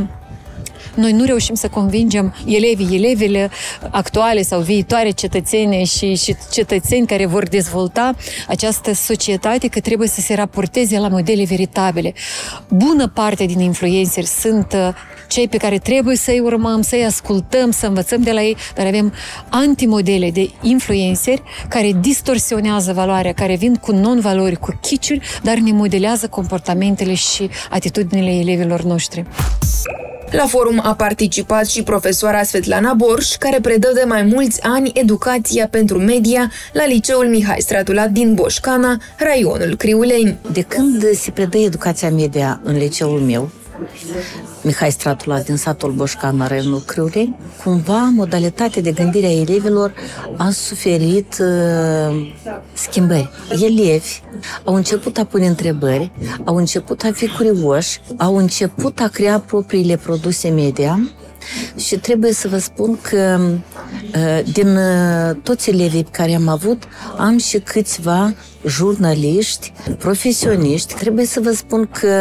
noi 0.95 1.11
nu 1.11 1.25
reușim 1.25 1.55
să 1.55 1.67
convingem 1.67 2.35
elevii, 2.45 2.95
elevele 2.95 3.49
actuale 3.89 4.41
sau 4.41 4.59
viitoare 4.59 5.09
cetățene 5.09 5.83
și, 5.83 6.15
și 6.15 6.35
cetățeni 6.51 7.07
care 7.07 7.25
vor 7.25 7.47
dezvolta 7.47 8.15
această 8.47 8.93
societate 8.93 9.67
că 9.67 9.79
trebuie 9.79 10.07
să 10.07 10.21
se 10.21 10.33
raporteze 10.33 10.99
la 10.99 11.07
modele 11.07 11.43
veritabile. 11.43 12.13
Bună 12.67 13.07
parte 13.07 13.45
din 13.45 13.59
influenceri 13.59 14.25
sunt 14.25 14.73
uh, 14.73 14.93
cei 15.33 15.47
pe 15.47 15.57
care 15.57 15.77
trebuie 15.77 16.15
să-i 16.15 16.39
urmăm, 16.39 16.81
să-i 16.81 17.05
ascultăm, 17.05 17.71
să 17.71 17.85
învățăm 17.85 18.21
de 18.21 18.31
la 18.31 18.41
ei, 18.41 18.57
dar 18.75 18.85
avem 18.85 19.13
antimodele 19.49 20.31
de 20.31 20.49
influenceri 20.61 21.43
care 21.69 21.91
distorsionează 22.01 22.93
valoarea, 22.93 23.33
care 23.33 23.55
vin 23.55 23.75
cu 23.75 23.91
non-valori, 23.91 24.55
cu 24.55 24.77
chiciuri, 24.81 25.21
dar 25.43 25.57
ne 25.57 25.71
modelează 25.71 26.27
comportamentele 26.27 27.13
și 27.13 27.49
atitudinile 27.69 28.31
elevilor 28.31 28.81
noștri. 28.81 29.25
La 30.31 30.45
forum 30.45 30.79
a 30.83 30.93
participat 30.95 31.67
și 31.67 31.83
profesoara 31.83 32.43
Svetlana 32.43 32.93
Borș, 32.93 33.35
care 33.35 33.59
predă 33.61 33.91
de 33.93 34.03
mai 34.07 34.23
mulți 34.23 34.63
ani 34.63 34.91
educația 34.93 35.67
pentru 35.67 35.97
media 35.97 36.51
la 36.73 36.85
liceul 36.85 37.25
Mihai 37.25 37.59
Stratulat 37.59 38.09
din 38.09 38.33
Boșcana, 38.33 38.97
raionul 39.17 39.75
Criuleni. 39.75 40.37
De 40.51 40.61
când 40.61 41.11
se 41.13 41.31
predă 41.31 41.57
educația 41.57 42.09
media 42.09 42.59
în 42.63 42.77
liceul 42.77 43.19
meu, 43.19 43.49
Mihai 44.61 44.91
Stratula 44.91 45.39
din 45.39 45.55
satul 45.55 45.91
Boșcan, 45.91 46.45
raionul 46.47 46.81
Criuleni, 46.81 47.35
cumva 47.63 48.11
modalitatea 48.15 48.81
de 48.81 48.91
gândire 48.91 49.25
a 49.25 49.31
elevilor 49.31 49.93
a 50.37 50.49
suferit 50.49 51.37
uh, 51.39 52.33
schimbări. 52.73 53.29
Elevi 53.49 54.21
au 54.63 54.75
început 54.75 55.17
a 55.17 55.25
pune 55.25 55.47
întrebări, 55.47 56.11
au 56.43 56.55
început 56.55 57.03
a 57.03 57.11
fi 57.11 57.27
curioși, 57.27 58.01
au 58.17 58.37
început 58.37 58.99
a 58.99 59.07
crea 59.07 59.39
propriile 59.39 59.97
produse 59.97 60.49
media 60.49 60.99
și 61.77 61.97
trebuie 61.97 62.33
să 62.33 62.47
vă 62.47 62.57
spun 62.57 62.99
că 63.01 63.39
uh, 64.15 64.51
din 64.51 64.75
uh, 64.75 65.35
toți 65.43 65.69
elevii 65.69 66.03
pe 66.03 66.09
care 66.11 66.35
am 66.35 66.47
avut, 66.47 66.83
am 67.17 67.37
și 67.37 67.59
câțiva 67.59 68.33
jurnaliști, 68.67 69.73
profesioniști. 69.97 70.93
Trebuie 70.93 71.25
să 71.25 71.39
vă 71.39 71.51
spun 71.51 71.89
că 71.99 72.15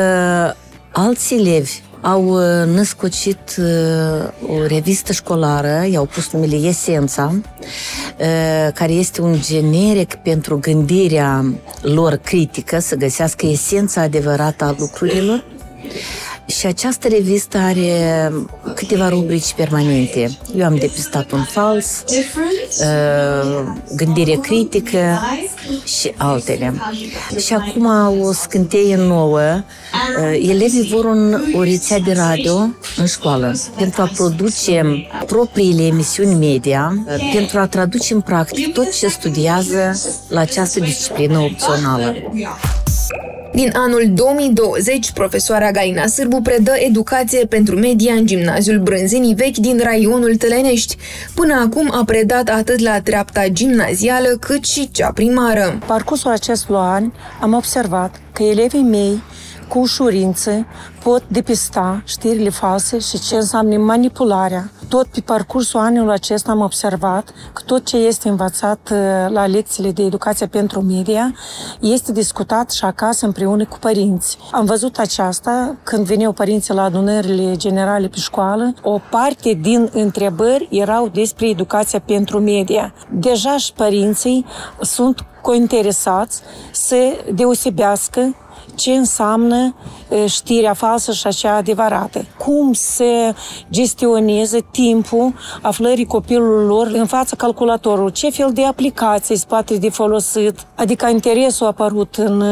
alți 0.92 1.34
elevi 1.34 1.80
au 2.00 2.25
uh, 2.25 2.75
născocit 2.75 3.56
uh, 3.58 4.56
o 4.56 4.66
revistă 4.66 5.12
școlară, 5.12 5.87
i-au 5.90 6.04
pus 6.04 6.30
numele 6.30 6.56
Esența, 6.56 7.34
uh, 7.34 8.72
care 8.75 8.92
este 8.92 9.20
un 9.20 9.37
generic 9.40 10.14
pentru 10.14 10.58
gândirea 10.58 11.44
lor 11.82 12.16
critică, 12.16 12.78
să 12.78 12.94
găsească 12.94 13.46
esența 13.46 14.00
adevărată 14.00 14.64
a 14.64 14.75
lucrurilor. 14.78 15.44
Și 16.59 16.66
această 16.66 17.09
revistă 17.09 17.59
are 17.59 18.32
câteva 18.75 19.09
rubrici 19.09 19.52
permanente. 19.52 20.38
Eu 20.56 20.64
am 20.64 20.76
depistat 20.76 21.30
un 21.30 21.42
fals, 21.42 22.04
gândire 23.97 24.32
critică 24.32 25.21
și 25.85 26.12
altele. 26.16 26.75
Și 27.38 27.54
acum 27.54 27.87
o 28.21 28.32
scânteie 28.32 28.97
nouă. 28.97 29.40
Elevii 30.32 30.88
vor 30.92 31.04
un, 31.04 31.42
o 31.54 31.62
rețea 31.62 31.99
de 31.99 32.12
radio 32.12 32.68
în 32.97 33.06
școală 33.06 33.56
pentru 33.76 34.02
a 34.02 34.11
produce 34.14 35.06
propriile 35.26 35.82
emisiuni 35.82 36.35
media, 36.35 37.04
pentru 37.32 37.59
a 37.59 37.66
traduce 37.66 38.14
în 38.14 38.21
practic 38.21 38.73
tot 38.73 38.99
ce 38.99 39.09
studiază 39.09 40.00
la 40.28 40.40
această 40.40 40.80
disciplină 40.80 41.38
opțională. 41.38 42.14
Din 43.54 43.71
anul 43.75 44.04
2020, 44.14 45.11
profesoara 45.11 45.71
Galina 45.71 46.06
Sârbu 46.06 46.40
predă 46.40 46.73
educație 46.78 47.47
pentru 47.47 47.78
media 47.78 48.14
în 48.14 48.26
gimnaziul 48.26 48.78
Brânzenii 48.78 49.35
Vechi 49.35 49.56
din 49.56 49.80
raionul 49.82 50.37
Tălenești. 50.37 50.97
Până 51.35 51.54
acum 51.54 51.90
a 51.92 52.04
predat 52.04 52.49
atât 52.49 52.78
la 52.78 53.00
treapta 53.00 53.49
gimnazială 53.49 54.28
cât 54.40 54.64
și 54.64 54.90
cea 54.90 55.12
primară. 55.12 55.78
Parcursul 55.87 56.30
acestui 56.30 56.75
an 56.78 57.12
am 57.40 57.54
observat 57.54 58.21
că 58.32 58.42
elevii 58.42 58.82
mei 58.82 59.23
cu 59.72 59.78
ușurință 59.78 60.66
pot 61.02 61.22
depista 61.28 62.02
știrile 62.04 62.50
false 62.50 62.98
și 62.98 63.20
ce 63.20 63.34
înseamnă 63.34 63.76
manipularea. 63.76 64.70
Tot 64.88 65.06
pe 65.06 65.20
parcursul 65.20 65.80
anului 65.80 66.12
acesta 66.12 66.50
am 66.50 66.60
observat 66.60 67.32
că 67.52 67.62
tot 67.66 67.84
ce 67.84 67.96
este 67.96 68.28
învățat 68.28 68.90
uh, 68.92 68.98
la 69.28 69.46
lecțiile 69.46 69.90
de 69.90 70.02
educație 70.02 70.46
pentru 70.46 70.80
media 70.80 71.34
este 71.80 72.12
discutat 72.12 72.70
și 72.70 72.84
acasă 72.84 73.26
împreună 73.26 73.64
cu 73.64 73.78
părinți. 73.78 74.38
Am 74.50 74.64
văzut 74.64 74.98
aceasta 74.98 75.76
când 75.82 76.06
veneau 76.06 76.32
părinții 76.32 76.74
la 76.74 76.82
adunările 76.82 77.56
generale 77.56 78.08
pe 78.08 78.18
școală. 78.18 78.74
O 78.82 79.00
parte 79.10 79.58
din 79.62 79.90
întrebări 79.92 80.68
erau 80.70 81.08
despre 81.08 81.48
educația 81.48 82.00
pentru 82.00 82.40
media. 82.40 82.94
Deja 83.10 83.56
și 83.56 83.72
părinții 83.72 84.46
sunt 84.80 85.24
cointeresați 85.42 86.40
să 86.72 86.96
deosebească 87.34 88.34
ce 88.82 88.90
înseamnă 88.90 89.74
știrea 90.26 90.72
falsă 90.72 91.12
și 91.12 91.26
acea 91.26 91.56
adevărată. 91.56 92.24
Cum 92.38 92.72
se 92.72 93.34
gestionează 93.70 94.58
timpul 94.70 95.34
aflării 95.60 96.06
copilului 96.06 96.66
lor 96.66 96.86
în 96.86 97.06
fața 97.06 97.36
calculatorului, 97.36 98.12
ce 98.12 98.30
fel 98.30 98.52
de 98.52 98.64
aplicații 98.64 99.36
se 99.36 99.44
poate 99.48 99.76
de 99.76 99.90
folosit, 99.90 100.66
adică 100.74 101.08
interesul 101.08 101.66
a 101.66 101.68
apărut 101.68 102.16
în 102.16 102.42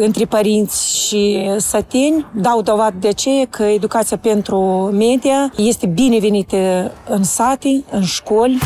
între 0.00 0.24
părinți 0.24 1.06
și 1.06 1.50
sateni 1.56 2.26
dau 2.34 2.62
dovadă 2.62 2.96
de 3.00 3.08
aceea 3.08 3.46
că 3.50 3.62
educația 3.62 4.16
pentru 4.16 4.58
media 4.92 5.52
este 5.56 5.86
binevenită 5.86 6.92
în 7.08 7.22
sate, 7.22 7.84
în 7.90 8.02
școli. 8.02 8.58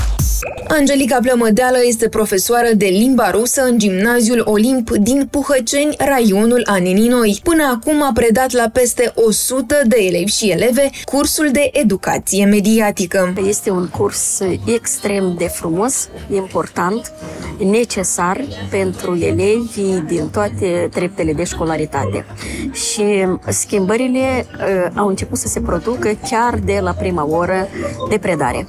Angelica 0.68 1.18
Plămădeală 1.22 1.76
este 1.86 2.08
profesoară 2.08 2.68
de 2.76 2.86
limba 2.86 3.30
rusă 3.30 3.62
în 3.62 3.78
gimnaziul 3.78 4.42
Olimp 4.44 4.90
din 4.90 5.28
Puhăceni, 5.30 5.94
raionul 5.98 6.62
Aneninoi. 6.66 7.40
Până 7.42 7.62
acum 7.64 8.02
a 8.02 8.10
predat 8.14 8.52
la 8.52 8.68
peste 8.72 9.12
100 9.14 9.74
de 9.86 9.96
elevi 9.98 10.36
și 10.36 10.50
eleve 10.50 10.90
cursul 11.04 11.48
de 11.52 11.70
educație 11.72 12.44
mediatică. 12.44 13.32
Este 13.46 13.70
un 13.70 13.88
curs 13.88 14.40
extrem 14.66 15.34
de 15.38 15.44
frumos, 15.44 16.08
important, 16.34 17.12
necesar 17.58 18.44
pentru 18.70 19.16
elevii 19.20 20.04
din 20.06 20.28
toate 20.28 20.88
treptele 21.08 21.32
de 21.32 21.44
școlaritate. 21.44 22.24
Și 22.72 23.26
schimbările 23.48 24.46
uh, 24.46 24.90
au 24.94 25.06
început 25.06 25.38
să 25.38 25.48
se 25.48 25.60
producă 25.60 26.08
chiar 26.30 26.58
de 26.64 26.78
la 26.82 26.90
prima 26.90 27.26
oră 27.28 27.68
de 28.08 28.18
predare. 28.18 28.68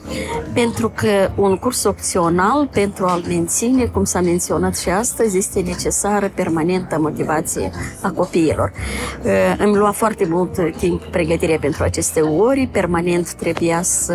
Pentru 0.53 0.91
că 0.95 1.29
un 1.35 1.49
un 1.49 1.57
curs 1.57 1.83
opțional 1.83 2.69
pentru 2.71 3.05
a 3.05 3.21
menține, 3.27 3.85
cum 3.85 4.03
s-a 4.03 4.21
menționat 4.21 4.77
și 4.77 4.89
astăzi, 4.89 5.37
este 5.37 5.59
necesară 5.59 6.31
permanentă 6.35 6.99
motivație 6.99 7.71
a 8.01 8.11
copiilor. 8.11 8.71
Îmi 9.57 9.75
lua 9.75 9.91
foarte 9.91 10.25
mult 10.29 10.77
timp 10.77 11.03
pregătirea 11.03 11.57
pentru 11.61 11.83
aceste 11.83 12.21
ori, 12.21 12.69
permanent 12.71 13.33
trebuia 13.33 13.81
să 13.81 14.13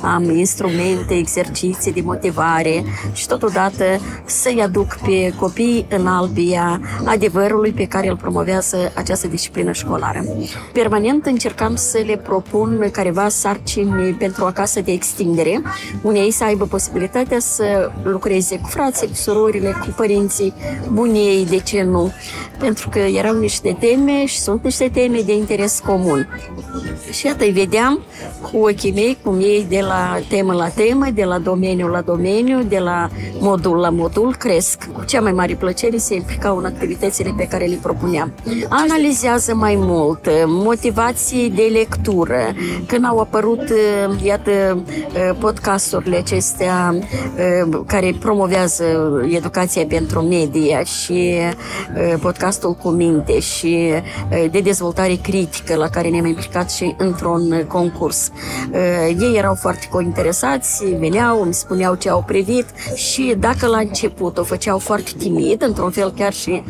am 0.00 0.30
instrumente, 0.30 1.14
exerciții 1.14 1.92
de 1.92 2.00
motivare 2.00 2.84
și 3.12 3.26
totodată 3.26 3.84
să-i 4.24 4.62
aduc 4.62 4.96
pe 5.06 5.34
copii 5.38 5.86
în 5.88 6.06
albia 6.06 6.80
adevărului 7.04 7.53
pe 7.76 7.86
care 7.86 8.08
îl 8.08 8.16
promovează 8.16 8.92
această 8.94 9.26
disciplină 9.26 9.72
școlară. 9.72 10.24
Permanent 10.72 11.26
încercam 11.26 11.76
să 11.76 12.02
le 12.06 12.16
propun 12.16 12.88
careva 12.92 13.28
sarcini 13.28 14.16
pentru 14.18 14.44
acasă 14.44 14.80
de 14.80 14.92
extindere, 14.92 15.62
unde 16.02 16.18
ei 16.18 16.30
să 16.30 16.44
aibă 16.44 16.64
posibilitatea 16.64 17.38
să 17.38 17.90
lucreze 18.02 18.58
cu 18.58 18.68
frații, 18.68 19.06
cu 19.08 19.14
surorile, 19.14 19.70
cu 19.80 19.86
părinții, 19.96 20.54
bunii, 20.92 21.46
de 21.46 21.58
ce 21.58 21.82
nu, 21.82 22.12
pentru 22.58 22.88
că 22.88 22.98
erau 22.98 23.38
niște 23.38 23.76
teme 23.80 24.26
și 24.26 24.38
sunt 24.38 24.64
niște 24.64 24.90
teme 24.92 25.20
de 25.20 25.36
interes 25.36 25.80
comun. 25.86 26.28
Și 27.10 27.26
iată, 27.26 27.44
îi 27.44 27.50
vedeam 27.50 28.00
cu 28.42 28.58
ochii 28.58 28.92
mei 28.92 29.18
cum 29.22 29.38
ei 29.40 29.66
de 29.68 29.80
la 29.80 30.18
temă 30.28 30.52
la 30.52 30.68
temă, 30.68 31.06
de 31.14 31.24
la 31.24 31.38
domeniu 31.38 31.88
la 31.88 32.00
domeniu, 32.00 32.62
de 32.62 32.78
la 32.78 33.08
modul 33.40 33.76
la 33.76 33.90
modul 33.90 34.34
cresc. 34.38 34.88
Cu 34.92 35.04
cea 35.04 35.20
mai 35.20 35.32
mare 35.32 35.54
plăcere 35.54 35.96
se 35.96 36.14
implicau 36.14 36.56
în 36.56 36.64
activitățile 36.64 37.33
pe 37.36 37.46
care 37.46 37.64
le 37.64 37.78
propuneam. 37.82 38.32
Analizează 38.68 39.54
mai 39.54 39.74
mult, 39.78 40.28
motivații 40.46 41.50
de 41.50 41.68
lectură. 41.72 42.38
Când 42.86 43.04
au 43.04 43.18
apărut, 43.18 43.62
iată, 44.22 44.82
podcasturile 45.38 46.16
acestea 46.16 46.94
care 47.86 48.16
promovează 48.20 48.84
educația 49.30 49.84
pentru 49.88 50.20
media 50.20 50.82
și 50.82 51.34
podcastul 52.20 52.72
cu 52.74 52.88
minte 52.88 53.40
și 53.40 53.90
de 54.50 54.60
dezvoltare 54.60 55.14
critică 55.14 55.74
la 55.74 55.88
care 55.88 56.08
ne-am 56.08 56.26
implicat 56.26 56.70
și 56.70 56.94
într-un 56.98 57.64
concurs. 57.68 58.30
Ei 59.20 59.34
erau 59.36 59.54
foarte 59.54 59.86
cointeresați, 59.90 60.84
veneau, 60.98 61.42
îmi 61.42 61.54
spuneau 61.54 61.94
ce 61.94 62.10
au 62.10 62.24
privit 62.26 62.66
și 62.94 63.34
dacă 63.38 63.66
la 63.66 63.78
început 63.78 64.38
o 64.38 64.42
făceau 64.42 64.78
foarte 64.78 65.10
timid, 65.18 65.62
într-un 65.62 65.90
fel 65.90 66.12
chiar 66.16 66.32
și 66.32 66.62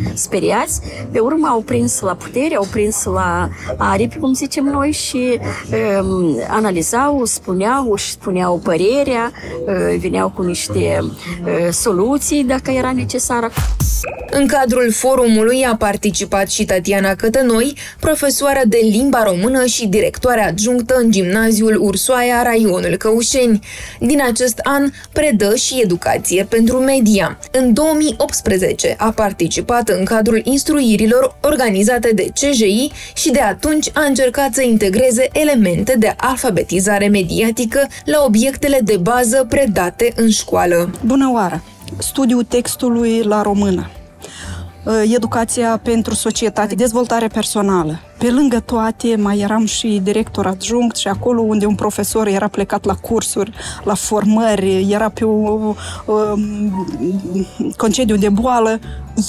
speriați, 0.54 0.80
pe 1.10 1.18
urmă 1.18 1.46
au 1.46 1.60
prins 1.60 2.00
la 2.00 2.14
putere, 2.14 2.54
au 2.54 2.66
prins 2.70 3.04
la 3.04 3.48
aripi, 3.76 4.18
cum 4.18 4.34
zicem 4.34 4.64
noi, 4.64 4.92
și 4.92 5.38
um, 6.00 6.38
analizau, 6.48 7.24
spuneau, 7.24 7.92
își 7.92 8.10
spuneau 8.10 8.60
părerea, 8.64 9.32
uh, 9.66 9.96
veneau 9.98 10.30
cu 10.30 10.42
niște 10.42 10.98
uh, 11.00 11.68
soluții 11.70 12.44
dacă 12.44 12.70
era 12.70 12.92
necesară. 12.92 13.50
În 14.30 14.46
cadrul 14.46 14.92
forumului 14.92 15.64
a 15.64 15.76
participat 15.76 16.50
și 16.50 16.64
Tatiana 16.64 17.14
Cătănoi, 17.14 17.76
profesoară 18.00 18.60
de 18.66 18.78
limba 18.82 19.22
română 19.22 19.64
și 19.64 19.86
directoare 19.86 20.44
adjunctă 20.44 20.94
în 21.02 21.10
gimnaziul 21.10 21.76
Ursoaia, 21.80 22.42
raionul 22.42 22.96
Căușeni. 22.98 23.58
Din 24.00 24.22
acest 24.28 24.58
an 24.62 24.90
predă 25.12 25.54
și 25.54 25.80
educație 25.82 26.46
pentru 26.48 26.78
media. 26.78 27.38
În 27.50 27.72
2018 27.72 28.94
a 28.98 29.10
participat 29.10 29.88
în 29.88 30.04
cadrul 30.04 30.40
instruirilor 30.44 31.36
organizate 31.40 32.12
de 32.14 32.30
CJI 32.40 32.90
și 33.14 33.30
de 33.30 33.40
atunci 33.40 33.90
a 33.94 34.04
încercat 34.04 34.54
să 34.54 34.62
integreze 34.62 35.28
elemente 35.32 35.96
de 35.98 36.14
alfabetizare 36.16 37.08
mediatică 37.08 37.88
la 38.04 38.22
obiectele 38.26 38.80
de 38.82 38.96
bază 38.96 39.46
predate 39.48 40.12
în 40.16 40.30
școală. 40.30 40.90
Bună 41.04 41.30
oară! 41.32 41.62
Studiul 41.98 42.44
textului 42.44 43.22
la 43.22 43.42
română 43.42 43.90
educația 45.14 45.80
pentru 45.82 46.14
societate, 46.14 46.74
dezvoltare 46.74 47.26
personală. 47.26 48.00
Pe 48.18 48.30
lângă 48.30 48.60
toate, 48.60 49.16
mai 49.16 49.38
eram 49.38 49.66
și 49.66 50.00
director 50.02 50.46
adjunct 50.46 50.96
și 50.96 51.08
acolo 51.08 51.40
unde 51.40 51.66
un 51.66 51.74
profesor 51.74 52.26
era 52.26 52.48
plecat 52.48 52.84
la 52.84 52.94
cursuri, 52.94 53.52
la 53.84 53.94
formări, 53.94 54.90
era 54.90 55.08
pe 55.08 55.24
un 55.24 55.74
um, 56.06 56.86
concediu 57.76 58.16
de 58.16 58.28
boală, 58.28 58.78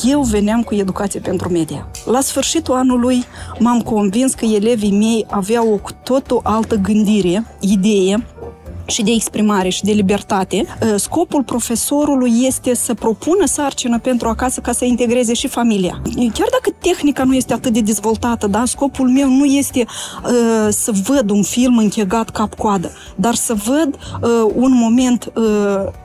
eu 0.04 0.22
veneam 0.22 0.64
cu 0.64 0.76
educație 0.76 1.20
pentru 1.20 1.50
media. 1.50 1.88
La 2.06 2.22
sfârșitul 2.22 2.74
anului 2.74 3.24
m-am 3.60 3.82
convins 3.82 4.34
că 4.34 4.46
elevii 4.46 4.92
mei 4.92 5.26
aveau 5.30 5.74
o 5.74 5.90
totul 6.04 6.40
altă 6.44 6.76
gândire, 6.76 7.46
idee, 7.60 8.26
și 8.86 9.04
de 9.04 9.12
exprimare 9.12 9.70
și 9.70 9.84
de 9.84 9.92
libertate, 9.92 10.66
ă, 10.94 10.98
scopul 10.98 11.44
profesorului 11.44 12.32
este 12.42 12.76
să 12.76 12.94
propună 12.94 13.46
sarcină 13.46 14.00
pentru 14.00 14.28
acasă 14.28 14.62
ca 14.62 14.72
să 14.72 14.86
integreze 14.86 15.34
și 15.34 15.48
familia. 15.48 16.02
Chiar 16.16 16.48
dacă 16.52 16.78
tehnica 16.80 17.24
nu 17.24 17.36
este 17.36 17.54
atât 17.54 17.74
de 17.74 17.80
dezvoltată, 17.80 18.48
da, 18.48 18.66
scopul 18.66 19.10
meu 19.10 19.30
nu 19.30 19.46
este 19.46 19.80
uh, 19.80 20.68
să 20.70 20.92
văd 21.04 21.30
un 21.30 21.44
film 21.44 21.78
închegat 21.78 22.30
cap-coadă, 22.30 22.92
dar 23.16 23.34
să 23.34 23.54
văd 23.54 23.98
uh, 24.22 24.52
un 24.56 24.72
moment 24.74 25.32
uh, 25.36 25.44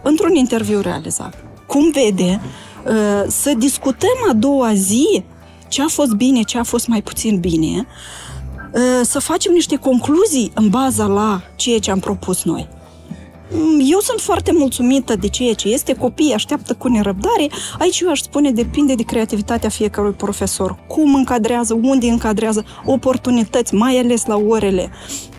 într-un 0.03 0.35
interviu 0.35 0.81
realizat. 0.81 1.45
Cum 1.67 1.91
vede, 1.91 2.41
uh, 2.87 2.93
să 3.27 3.53
discutăm 3.59 4.17
a 4.31 4.33
doua 4.33 4.75
zi 4.75 5.25
ce 5.69 5.83
a 5.83 5.89
fost 5.89 6.13
bine, 6.13 6.43
ce 6.43 6.59
a 6.59 6.63
fost 6.63 6.87
mai 6.87 7.03
puțin 7.03 7.39
bine, 7.39 7.87
Ă, 7.87 8.40
să 9.03 9.19
facem 9.19 9.53
niște 9.53 9.77
concluzii 9.77 10.53
în 10.55 10.69
baza 10.69 11.07
la 11.07 11.43
ceea 11.57 11.79
ce 11.79 11.91
am 11.91 11.99
propus 11.99 12.45
noi. 12.45 12.69
Mm, 13.53 13.81
eu 13.85 13.99
sunt 13.99 14.21
foarte 14.21 14.53
mulțumită 14.55 15.17
de 15.17 15.29
ceea 15.29 15.55
ce 15.55 15.69
este, 15.69 15.95
copiii 15.95 16.33
așteaptă 16.33 16.75
cu 16.75 16.89
nerăbdare. 16.89 17.49
Aici 17.79 18.01
eu 18.01 18.11
aș 18.11 18.21
spune 18.21 18.51
depinde 18.51 18.95
de 18.95 19.03
creativitatea 19.03 19.69
fiecărui 19.69 20.13
profesor. 20.13 20.79
Cum 20.87 21.15
încadrează, 21.15 21.79
unde 21.83 22.07
încadrează 22.07 22.65
oportunități, 22.85 23.75
mai 23.75 23.99
ales 23.99 24.27
la 24.27 24.37
orele 24.37 24.91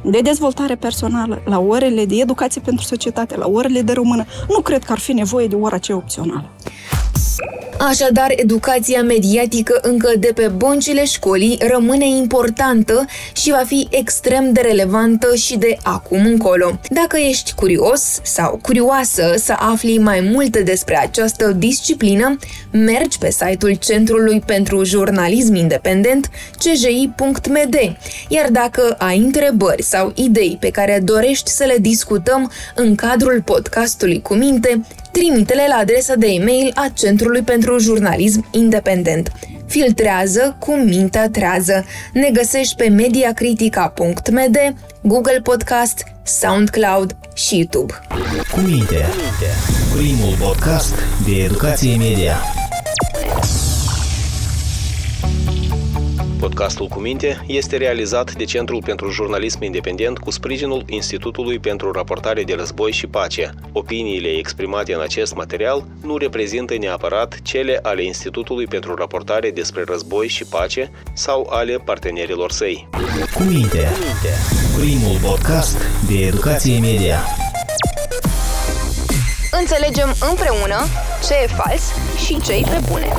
de 0.03 0.19
dezvoltare 0.21 0.75
personală, 0.75 1.41
la 1.45 1.59
orele 1.59 2.05
de 2.05 2.15
educație 2.15 2.61
pentru 2.65 2.85
societate, 2.85 3.37
la 3.37 3.47
orele 3.47 3.81
de 3.81 3.91
română. 3.93 4.25
Nu 4.49 4.59
cred 4.59 4.83
că 4.83 4.91
ar 4.91 4.99
fi 4.99 5.13
nevoie 5.13 5.47
de 5.47 5.55
ora 5.55 5.75
aceea 5.75 5.97
opțională. 5.97 6.49
Așadar, 7.89 8.33
educația 8.35 9.03
mediatică 9.03 9.79
încă 9.81 10.11
de 10.19 10.31
pe 10.35 10.47
băncile 10.47 11.05
școlii 11.05 11.57
rămâne 11.71 12.07
importantă 12.07 13.05
și 13.33 13.49
va 13.49 13.63
fi 13.65 13.87
extrem 13.91 14.53
de 14.53 14.61
relevantă 14.61 15.35
și 15.35 15.57
de 15.57 15.77
acum 15.83 16.25
încolo. 16.25 16.79
Dacă 16.89 17.17
ești 17.17 17.53
curios 17.53 18.19
sau 18.23 18.59
curioasă 18.61 19.33
să 19.37 19.55
afli 19.57 19.97
mai 19.97 20.19
multe 20.33 20.61
despre 20.61 20.97
această 20.97 21.51
disciplină, 21.51 22.37
mergi 22.71 23.17
pe 23.17 23.31
site-ul 23.31 23.73
Centrului 23.73 24.39
pentru 24.45 24.83
Jurnalism 24.83 25.53
Independent, 25.53 26.29
cji.md, 26.57 27.75
iar 28.27 28.49
dacă 28.49 28.95
ai 28.97 29.17
întrebări 29.17 29.83
sau 29.83 30.11
idei 30.15 30.57
pe 30.59 30.69
care 30.69 31.01
dorești 31.03 31.49
să 31.49 31.63
le 31.63 31.75
discutăm 31.79 32.51
în 32.75 32.95
cadrul 32.95 33.41
podcastului 33.45 34.21
cu 34.21 34.33
minte, 34.33 34.81
trimite-le 35.11 35.65
la 35.67 35.75
adresa 35.75 36.15
de 36.15 36.27
e-mail 36.27 36.71
a 36.75 36.91
Centrului 36.93 37.41
pentru 37.41 37.77
Jurnalism 37.77 38.47
Independent. 38.51 39.31
Filtrează 39.67 40.55
cu 40.59 40.71
mintea 40.71 41.29
trează. 41.29 41.85
Ne 42.13 42.29
găsești 42.33 42.75
pe 42.75 42.87
mediacritica.md, 42.89 44.57
Google 45.01 45.39
Podcast, 45.43 46.03
SoundCloud 46.23 47.15
și 47.33 47.55
YouTube. 47.55 47.93
Cu 48.51 48.59
minte, 48.59 49.05
primul 49.95 50.35
podcast 50.39 50.93
de 51.25 51.43
educație 51.43 51.95
media. 51.95 52.35
Podcastul 56.41 56.87
cu 56.87 56.99
minte 56.99 57.43
este 57.47 57.77
realizat 57.77 58.33
de 58.33 58.43
Centrul 58.43 58.81
pentru 58.83 59.09
Jurnalism 59.09 59.63
Independent 59.63 60.17
cu 60.17 60.31
sprijinul 60.31 60.83
Institutului 60.87 61.59
pentru 61.59 61.91
Raportare 61.91 62.43
de 62.43 62.53
Război 62.53 62.91
și 62.91 63.07
Pace. 63.07 63.53
Opiniile 63.71 64.27
exprimate 64.27 64.93
în 64.93 65.01
acest 65.01 65.35
material 65.35 65.85
nu 66.03 66.17
reprezintă 66.17 66.77
neapărat 66.77 67.39
cele 67.41 67.79
ale 67.81 68.03
Institutului 68.03 68.67
pentru 68.67 68.95
Raportare 68.95 69.51
despre 69.51 69.83
Război 69.87 70.27
și 70.27 70.43
Pace 70.43 70.91
sau 71.13 71.47
ale 71.51 71.77
partenerilor 71.77 72.51
săi. 72.51 72.87
Cu 73.33 73.43
minte, 73.43 73.87
primul 74.79 75.17
podcast 75.21 75.77
de 76.07 76.25
educație 76.25 76.79
media. 76.79 77.19
Înțelegem 79.51 80.15
împreună 80.29 80.85
ce 81.27 81.33
e 81.43 81.47
fals 81.47 81.81
și 82.25 82.41
ce 82.41 82.53
e 82.53 82.61
pe 82.61 82.81
bune. 82.89 83.13